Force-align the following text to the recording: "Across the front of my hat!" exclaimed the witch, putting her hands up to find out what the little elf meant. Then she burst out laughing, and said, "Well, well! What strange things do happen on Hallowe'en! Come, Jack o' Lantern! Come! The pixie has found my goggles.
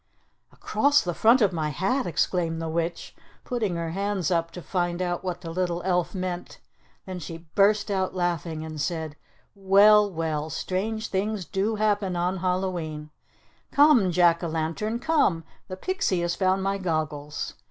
"Across 0.51 1.03
the 1.03 1.13
front 1.13 1.41
of 1.43 1.53
my 1.53 1.69
hat!" 1.69 2.07
exclaimed 2.07 2.59
the 2.59 2.67
witch, 2.67 3.15
putting 3.43 3.75
her 3.75 3.91
hands 3.91 4.31
up 4.31 4.49
to 4.53 4.61
find 4.63 4.99
out 4.99 5.23
what 5.23 5.41
the 5.41 5.51
little 5.51 5.83
elf 5.83 6.15
meant. 6.15 6.59
Then 7.05 7.19
she 7.19 7.45
burst 7.53 7.91
out 7.91 8.15
laughing, 8.15 8.65
and 8.65 8.81
said, 8.81 9.15
"Well, 9.53 10.09
well! 10.11 10.45
What 10.45 10.53
strange 10.53 11.09
things 11.09 11.45
do 11.45 11.75
happen 11.75 12.15
on 12.15 12.37
Hallowe'en! 12.37 13.11
Come, 13.71 14.09
Jack 14.11 14.43
o' 14.43 14.47
Lantern! 14.47 14.97
Come! 14.97 15.43
The 15.67 15.77
pixie 15.77 16.21
has 16.21 16.33
found 16.33 16.63
my 16.63 16.79
goggles. 16.79 17.53